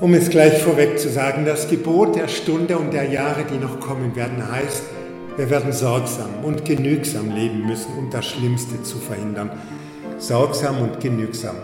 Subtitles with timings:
[0.00, 3.80] Um es gleich vorweg zu sagen, das Gebot der Stunde und der Jahre, die noch
[3.80, 4.84] kommen werden, heißt,
[5.36, 9.50] wir werden sorgsam und genügsam leben müssen, um das Schlimmste zu verhindern.
[10.18, 11.56] Sorgsam und genügsam.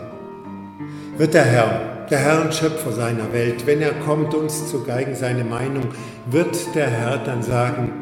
[1.17, 5.15] Wird der Herr, der Herr und Schöpfer seiner Welt, wenn er kommt, uns zu geigen
[5.15, 5.85] seine Meinung,
[6.29, 7.93] wird der Herr dann sagen,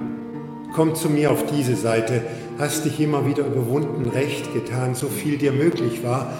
[0.73, 2.21] komm zu mir auf diese Seite,
[2.57, 6.33] hast dich immer wieder überwunden, recht getan, so viel dir möglich war,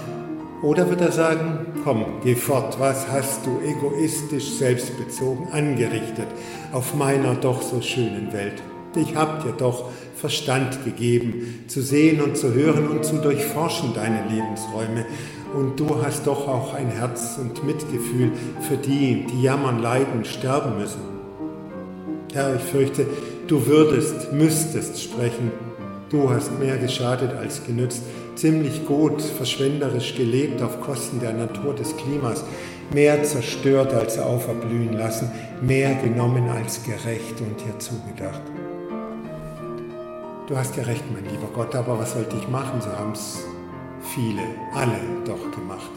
[0.64, 6.28] oder wird er sagen, komm, geh fort, was hast du egoistisch selbstbezogen angerichtet
[6.72, 8.64] auf meiner doch so schönen Welt?
[8.96, 14.24] Ich hab dir doch Verstand gegeben, zu sehen und zu hören und zu durchforschen deine
[14.30, 15.06] Lebensräume.
[15.54, 20.78] Und du hast doch auch ein Herz und Mitgefühl für die, die jammern, leiden, sterben
[20.80, 21.02] müssen.
[22.34, 23.06] Herr, ich fürchte,
[23.48, 25.52] du würdest, müsstest sprechen.
[26.14, 28.04] Du hast mehr geschadet als genützt,
[28.36, 32.44] ziemlich gut, verschwenderisch gelebt auf Kosten der Natur des Klimas,
[32.94, 38.44] mehr zerstört als auferblühen lassen, mehr genommen als gerecht und dir zugedacht.
[40.48, 42.80] Du hast ja recht, mein lieber Gott, aber was sollte ich machen?
[42.80, 43.40] So haben es
[44.14, 44.44] viele,
[44.76, 45.90] alle doch gemacht,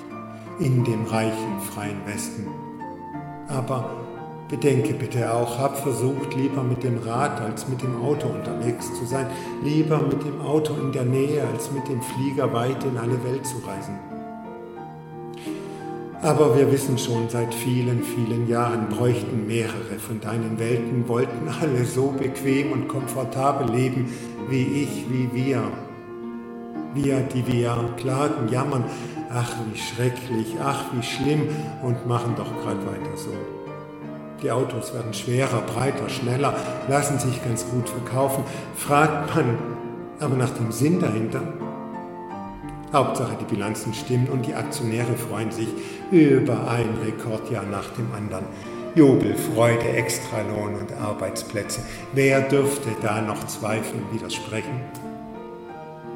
[0.61, 2.47] in dem reichen, freien Westen.
[3.49, 4.06] Aber
[4.49, 9.05] bedenke bitte auch, hab versucht, lieber mit dem Rad als mit dem Auto unterwegs zu
[9.05, 9.27] sein,
[9.65, 13.45] lieber mit dem Auto in der Nähe als mit dem Flieger weit in alle Welt
[13.47, 13.99] zu reisen.
[16.23, 21.85] Aber wir wissen schon seit vielen, vielen Jahren, bräuchten mehrere von deinen Welten, wollten alle
[21.85, 24.11] so bequem und komfortabel leben,
[24.49, 25.63] wie ich, wie wir.
[26.95, 28.85] Wir, die wir klagen, jammern,
[29.31, 31.49] ach wie schrecklich, ach wie schlimm
[31.83, 33.66] und machen doch gerade weiter so.
[34.43, 36.55] Die Autos werden schwerer, breiter, schneller,
[36.89, 38.45] lassen sich ganz gut verkaufen.
[38.77, 39.57] Fragt man
[40.21, 41.41] aber nach dem Sinn dahinter?
[42.93, 45.69] Hauptsache die Bilanzen stimmen und die Aktionäre freuen sich
[46.11, 48.45] über ein Rekordjahr nach dem anderen.
[48.95, 51.81] Jubel, Freude, Extralohn und Arbeitsplätze.
[52.15, 54.81] Wer dürfte da noch Zweifeln widersprechen?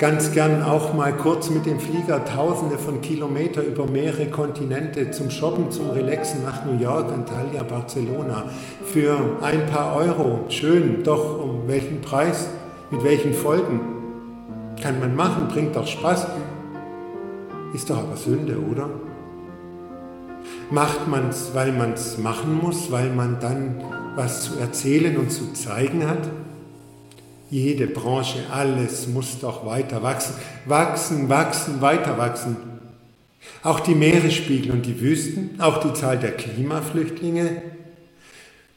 [0.01, 5.29] Ganz gern auch mal kurz mit dem Flieger tausende von Kilometer über mehrere Kontinente zum
[5.29, 8.45] Shoppen, zum Relaxen nach New York, Antalya, Barcelona.
[8.87, 10.47] Für ein paar Euro.
[10.49, 12.49] Schön, doch um welchen Preis?
[12.91, 13.79] Mit welchen Folgen?
[14.83, 16.29] Kann man machen, bringt doch Spaß.
[17.75, 18.89] Ist doch aber Sünde, oder?
[20.71, 23.85] Macht man es, weil man es machen muss, weil man dann
[24.17, 26.27] was zu erzählen und zu zeigen hat?
[27.51, 30.35] Jede Branche, alles muss doch weiter wachsen.
[30.67, 32.57] Wachsen, wachsen, weiter wachsen.
[33.63, 37.63] Auch die Meeresspiegel und die Wüsten, auch die Zahl der Klimaflüchtlinge.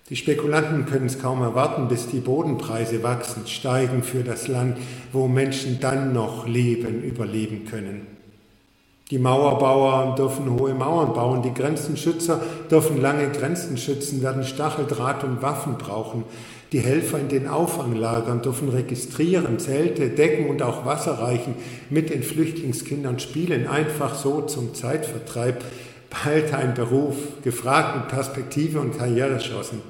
[0.09, 4.77] Die Spekulanten können es kaum erwarten, bis die Bodenpreise wachsen, steigen für das Land,
[5.11, 8.07] wo Menschen dann noch leben, überleben können.
[9.11, 12.41] Die Mauerbauer dürfen hohe Mauern bauen, die Grenzenschützer
[12.71, 16.23] dürfen lange Grenzen schützen, werden Stacheldraht und Waffen brauchen.
[16.73, 21.53] Die Helfer in den Auffanglagern dürfen registrieren, Zelte, Decken und auch Wasser reichen,
[21.91, 25.63] mit den Flüchtlingskindern spielen, einfach so zum Zeitvertreib.
[26.09, 29.81] Bald ein Beruf, gefragt mit Perspektive und Karrierechancen.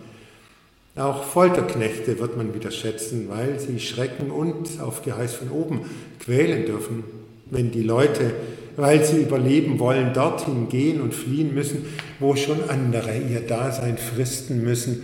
[0.97, 5.81] Auch Folterknechte wird man wieder schätzen, weil sie schrecken und auf Geheiß von oben
[6.19, 7.05] quälen dürfen.
[7.49, 8.33] Wenn die Leute
[8.75, 11.85] weil sie überleben wollen, dorthin gehen und fliehen müssen,
[12.19, 15.03] wo schon andere ihr Dasein fristen müssen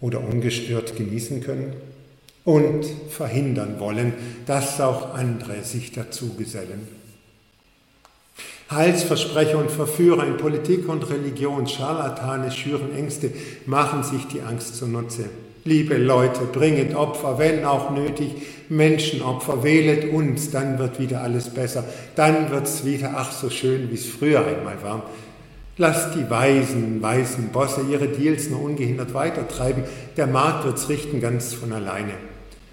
[0.00, 1.72] oder ungestört genießen können
[2.44, 4.14] und verhindern wollen,
[4.46, 6.88] dass auch andere sich dazu gesellen.
[8.70, 13.30] Heilsversprecher und Verführer in Politik und Religion, Scharlatane schüren Ängste,
[13.64, 15.24] machen sich die Angst zunutze.
[15.64, 18.30] Liebe Leute, bringet Opfer, wenn auch nötig,
[18.68, 21.84] Menschenopfer, wählet uns, dann wird wieder alles besser,
[22.14, 25.10] dann wird es wieder ach so schön, wie es früher einmal war.
[25.80, 29.84] Lasst die weisen, weißen Bosse ihre Deals nur ungehindert weitertreiben,
[30.16, 32.14] der Markt wird's richten ganz von alleine.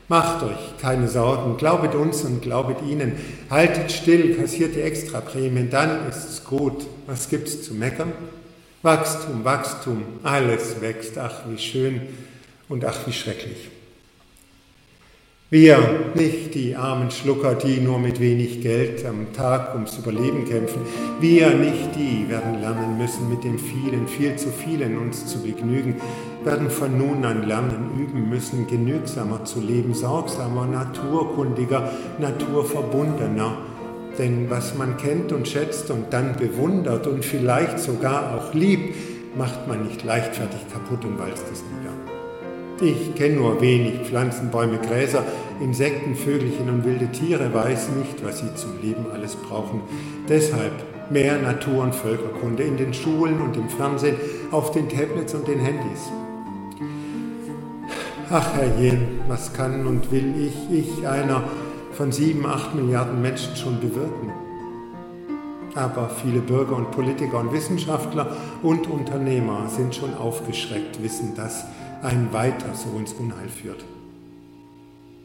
[0.07, 3.13] Macht euch keine Sorgen, glaubet uns und glaubet ihnen.
[3.49, 6.85] Haltet still, kassiert die Extraprämien, dann ist's gut.
[7.05, 8.11] Was gibt's zu meckern?
[8.81, 12.01] Wachstum, Wachstum, alles wächst, ach wie schön
[12.69, 13.69] und ach wie schrecklich.
[15.51, 15.77] Wir,
[16.15, 20.81] nicht die armen Schlucker, die nur mit wenig Geld am Tag ums Überleben kämpfen.
[21.19, 25.97] Wir, nicht die, werden lernen müssen, mit dem vielen, viel zu vielen uns zu begnügen,
[26.43, 33.55] werden von nun an lernen, üben müssen, genügsamer zu leben, sorgsamer, naturkundiger, naturverbundener.
[34.17, 38.95] Denn was man kennt und schätzt und dann bewundert und vielleicht sogar auch liebt,
[39.37, 42.14] macht man nicht leichtfertig kaputt und walzt es nieder.
[42.81, 45.23] Ich kenne nur wenig Pflanzen, Bäume, Gräser,
[45.61, 49.81] Insekten, Vögelchen und wilde Tiere, weiß nicht, was sie zum Leben alles brauchen.
[50.27, 50.73] Deshalb
[51.09, 54.15] Mehr Natur- und Völkerkunde in den Schulen und im Fernsehen,
[54.51, 56.09] auf den Tablets und den Handys.
[58.31, 61.43] Ach Herr Jen, was kann und will ich, ich einer
[61.91, 64.31] von sieben, acht Milliarden Menschen schon bewirken?
[65.75, 71.65] Aber viele Bürger und Politiker und Wissenschaftler und Unternehmer sind schon aufgeschreckt, wissen, dass
[72.05, 73.83] ein weiter so ins Unheil führt.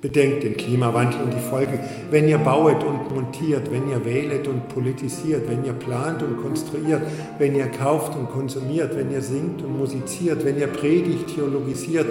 [0.00, 1.78] Bedenkt den Klimawandel und die Folgen,
[2.10, 7.02] wenn ihr bauet und montiert, wenn ihr wählet und politisiert, wenn ihr plant und konstruiert,
[7.38, 12.06] wenn ihr kauft und konsumiert, wenn ihr singt und musiziert, wenn ihr predigt, theologisiert,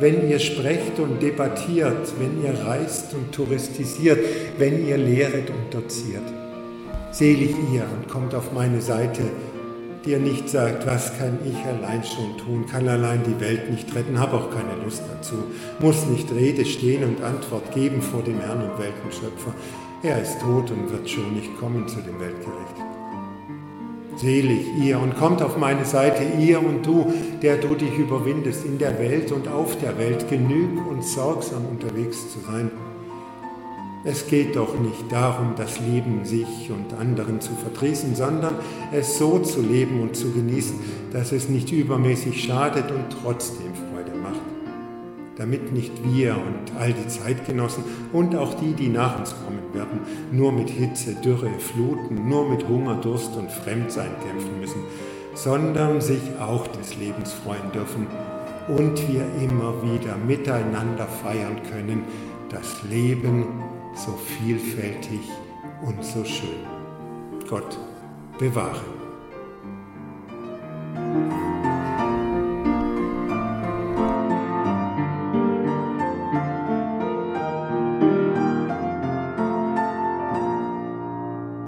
[0.00, 4.18] wenn ihr sprecht und debattiert, wenn ihr reist und touristisiert,
[4.58, 6.24] wenn ihr lehret und doziert.
[7.10, 9.22] Selig ihr und kommt auf meine Seite,
[10.04, 14.18] dir nicht sagt, was kann ich allein schon tun, kann allein die Welt nicht retten,
[14.18, 15.36] habe auch keine Lust dazu,
[15.80, 19.54] muss nicht Rede stehen und Antwort geben vor dem Herrn und Weltenschöpfer.
[20.02, 22.76] Er ist tot und wird schon nicht kommen zu dem Weltgericht.
[24.16, 27.12] Selig ihr und kommt auf meine Seite, ihr und du,
[27.42, 32.32] der du dich überwindest, in der Welt und auf der Welt genüg und sorgsam unterwegs
[32.32, 32.70] zu sein
[34.02, 38.54] es geht doch nicht darum, das Leben sich und anderen zu verdrießen, sondern
[38.92, 40.78] es so zu leben und zu genießen,
[41.12, 44.40] dass es nicht übermäßig schadet und trotzdem Freude macht.
[45.36, 50.00] Damit nicht wir und all die Zeitgenossen und auch die, die nach uns kommen werden,
[50.32, 54.80] nur mit Hitze, Dürre, Fluten, nur mit Hunger, Durst und Fremdsein kämpfen müssen,
[55.34, 58.06] sondern sich auch des Lebens freuen dürfen
[58.68, 62.04] und wir immer wieder miteinander feiern können,
[62.50, 63.44] das Leben
[63.94, 65.28] so vielfältig
[65.82, 66.66] und so schön.
[67.48, 67.78] Gott
[68.38, 68.99] bewahre.